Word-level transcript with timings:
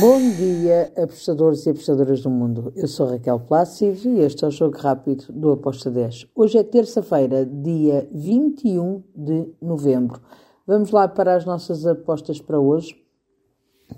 Bom 0.00 0.18
dia, 0.30 0.92
apostadores 0.96 1.66
e 1.66 1.70
apostadoras 1.70 2.22
do 2.22 2.30
mundo. 2.30 2.72
Eu 2.74 2.88
sou 2.88 3.06
Raquel 3.06 3.38
Plácido 3.40 4.08
e 4.08 4.20
este 4.20 4.44
é 4.44 4.48
o 4.48 4.50
Jogo 4.50 4.76
Rápido 4.78 5.26
do 5.30 5.52
Aposta 5.52 5.90
10. 5.90 6.28
Hoje 6.34 6.58
é 6.58 6.62
terça-feira, 6.62 7.44
dia 7.44 8.08
21 8.10 9.02
de 9.14 9.52
novembro. 9.60 10.20
Vamos 10.66 10.90
lá 10.90 11.06
para 11.06 11.34
as 11.34 11.44
nossas 11.44 11.86
apostas 11.86 12.40
para 12.40 12.58
hoje. 12.58 12.96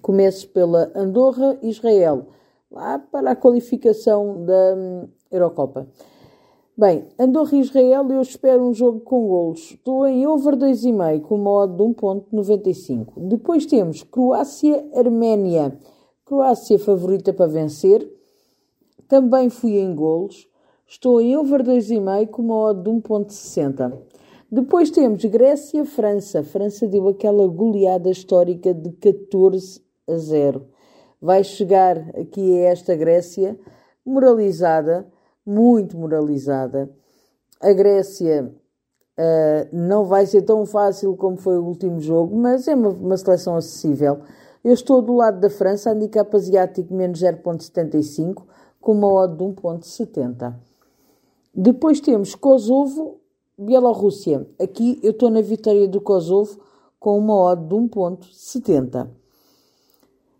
Começo 0.00 0.48
pela 0.50 0.92
Andorra 0.94 1.58
Israel, 1.62 2.28
lá 2.70 2.98
para 2.98 3.32
a 3.32 3.36
qualificação 3.36 4.44
da 4.44 4.74
hum, 4.76 5.08
Eurocopa. 5.30 5.88
Bem, 6.80 7.04
Andorra 7.18 7.58
e 7.58 7.60
Israel, 7.60 8.10
eu 8.10 8.22
espero 8.22 8.66
um 8.66 8.72
jogo 8.72 9.00
com 9.00 9.28
golos. 9.28 9.72
Estou 9.72 10.06
em 10.06 10.26
over 10.26 10.56
2,5 10.56 11.20
com 11.20 11.34
uma 11.34 11.50
odd 11.50 11.76
de 11.76 11.82
1.95. 11.82 13.28
Depois 13.28 13.66
temos 13.66 14.02
Croácia-Arménia. 14.02 15.78
Croácia 16.24 16.78
favorita 16.78 17.34
para 17.34 17.50
vencer. 17.50 18.10
Também 19.06 19.50
fui 19.50 19.72
em 19.72 19.94
golos. 19.94 20.48
Estou 20.88 21.20
em 21.20 21.36
over 21.36 21.62
2,5 21.62 22.28
com 22.28 22.40
uma 22.40 22.56
odd 22.56 22.82
de 22.82 22.88
1.60. 22.88 23.98
Depois 24.50 24.90
temos 24.90 25.22
Grécia-França. 25.22 26.42
França 26.42 26.88
deu 26.88 27.08
aquela 27.08 27.46
goleada 27.46 28.10
histórica 28.10 28.72
de 28.72 28.90
14 28.92 29.82
a 30.08 30.16
0. 30.16 30.66
Vai 31.20 31.44
chegar 31.44 31.98
aqui 32.18 32.56
a 32.56 32.70
esta 32.70 32.96
Grécia 32.96 33.60
moralizada 34.02 35.06
muito 35.50 35.98
moralizada. 35.98 36.88
A 37.60 37.72
Grécia 37.72 38.52
uh, 39.18 39.76
não 39.76 40.04
vai 40.04 40.24
ser 40.26 40.42
tão 40.42 40.64
fácil 40.64 41.16
como 41.16 41.36
foi 41.36 41.58
o 41.58 41.64
último 41.64 42.00
jogo, 42.00 42.36
mas 42.36 42.68
é 42.68 42.74
uma, 42.74 42.90
uma 42.90 43.16
seleção 43.16 43.56
acessível. 43.56 44.20
Eu 44.62 44.72
estou 44.72 45.02
do 45.02 45.14
lado 45.14 45.40
da 45.40 45.50
França, 45.50 45.90
handicap 45.90 46.34
asiático 46.36 46.94
menos 46.94 47.20
0.75, 47.20 48.44
com 48.80 48.92
uma 48.92 49.12
odd 49.12 49.36
de 49.36 49.44
1.70. 49.44 50.54
Depois 51.52 52.00
temos 52.00 52.34
Kosovo, 52.34 53.18
Bielorrússia. 53.58 54.46
Aqui 54.58 55.00
eu 55.02 55.10
estou 55.10 55.30
na 55.30 55.40
vitória 55.40 55.88
do 55.88 56.00
Kosovo 56.00 56.60
com 56.98 57.18
uma 57.18 57.34
odd 57.34 57.66
de 57.66 57.74
1.70. 57.74 59.08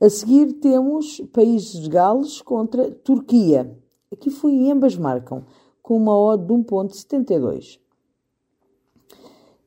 A 0.00 0.10
seguir 0.10 0.54
temos 0.54 1.20
Países 1.32 1.80
de 1.80 1.88
Gales 1.88 2.42
contra 2.42 2.90
Turquia. 2.90 3.70
Aqui 4.12 4.30
fui 4.30 4.54
e 4.54 4.70
ambas 4.70 4.96
marcam, 4.96 5.44
com 5.82 5.96
uma 5.96 6.18
odd 6.18 6.46
de 6.46 6.52
1.72. 6.52 7.80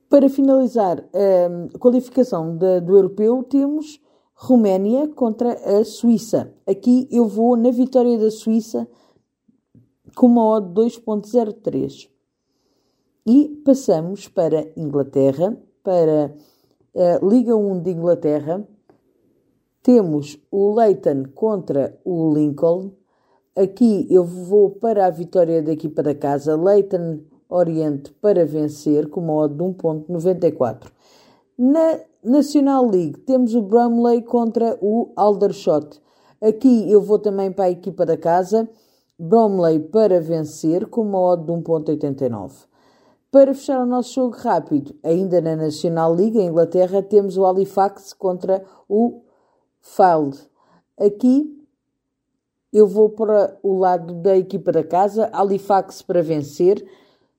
Para 0.10 0.30
finalizar 0.30 1.04
a 1.14 1.78
qualificação 1.78 2.58
da, 2.58 2.80
do 2.80 2.96
europeu, 2.96 3.44
temos 3.44 4.02
Roménia 4.34 5.08
contra 5.10 5.52
a 5.54 5.84
Suíça. 5.84 6.54
Aqui 6.66 7.08
eu 7.12 7.28
vou 7.28 7.58
na 7.58 7.72
vitória 7.72 8.18
da 8.18 8.32
Suíça 8.32 8.88
com 10.16 10.28
uma 10.28 10.46
odd 10.46 10.68
de 10.70 10.98
2.03. 11.00 12.10
E 13.26 13.50
passamos 13.64 14.28
para 14.28 14.72
Inglaterra, 14.76 15.56
para 15.84 16.34
a 16.96 17.26
Liga 17.26 17.56
1 17.56 17.82
de 17.82 17.92
Inglaterra. 17.92 18.68
Temos 19.84 20.40
o 20.50 20.74
Leighton 20.74 21.26
contra 21.36 22.00
o 22.04 22.34
Lincoln. 22.34 22.99
Aqui 23.62 24.08
eu 24.10 24.24
vou 24.24 24.70
para 24.70 25.06
a 25.06 25.10
vitória 25.10 25.62
da 25.62 25.74
equipa 25.74 26.02
da 26.02 26.16
casa, 26.16 26.56
Leighton 26.56 27.20
Oriente 27.50 28.10
para 28.22 28.46
vencer, 28.46 29.10
com 29.10 29.20
uma 29.20 29.34
odd 29.34 29.54
de 29.54 29.62
1.94. 29.62 30.90
Na 31.58 32.00
National 32.24 32.90
League 32.90 33.18
temos 33.26 33.54
o 33.56 33.62
Brumley 33.62 34.22
contra 34.22 34.78
o 34.82 35.12
Aldershot. 35.14 36.02
Aqui 36.42 36.90
eu 36.90 37.02
vou 37.02 37.20
também 37.20 37.52
para 37.52 37.66
a 37.66 37.70
equipa 37.70 38.06
da 38.06 38.16
casa, 38.16 38.70
Bromley 39.20 39.80
para 39.80 40.22
vencer, 40.22 40.88
com 40.88 41.02
uma 41.02 41.20
odd 41.20 41.44
de 41.44 41.52
1.89. 41.52 42.66
Para 43.30 43.54
fechar 43.54 43.82
o 43.82 43.86
nosso 43.86 44.14
jogo 44.14 44.38
rápido, 44.38 44.96
ainda 45.04 45.42
na 45.42 45.58
National 45.58 46.14
League, 46.14 46.40
em 46.40 46.48
Inglaterra, 46.48 47.02
temos 47.04 47.36
o 47.36 47.44
Halifax 47.44 48.14
contra 48.14 48.64
o 48.88 49.20
Field. 49.82 50.48
Aqui 50.98 51.59
eu 52.72 52.88
vou 52.88 53.10
para 53.10 53.58
o 53.64 53.78
lado 53.78 54.14
da 54.14 54.38
equipa 54.38 54.72
da 54.72 54.84
casa, 54.84 55.30
Halifax 55.34 56.02
para 56.02 56.22
vencer, 56.22 56.86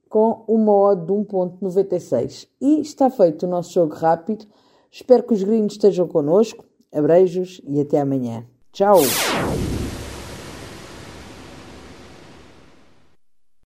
com 0.08 0.44
uma 0.48 0.72
odd 0.72 1.06
de 1.06 1.12
1.96. 1.12 2.48
E 2.60 2.80
está 2.80 3.08
feito 3.08 3.46
o 3.46 3.48
nosso 3.48 3.72
jogo 3.72 3.94
rápido. 3.94 4.44
Espero 4.90 5.22
que 5.22 5.34
os 5.34 5.42
gringos 5.42 5.74
estejam 5.74 6.08
connosco. 6.08 6.64
Abreijos 6.92 7.60
e 7.64 7.80
até 7.80 8.00
amanhã. 8.00 8.44
Tchau! 8.72 8.98